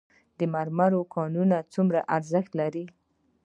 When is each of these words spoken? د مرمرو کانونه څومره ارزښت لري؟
د 0.39 0.41
مرمرو 0.53 1.01
کانونه 1.13 1.57
څومره 1.73 1.99
ارزښت 2.15 2.51
لري؟ 2.61 2.85